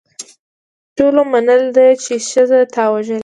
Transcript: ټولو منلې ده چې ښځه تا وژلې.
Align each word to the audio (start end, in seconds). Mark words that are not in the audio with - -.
ټولو 0.95 1.21
منلې 1.31 1.69
ده 1.75 1.85
چې 2.03 2.13
ښځه 2.29 2.59
تا 2.73 2.83
وژلې. 2.93 3.19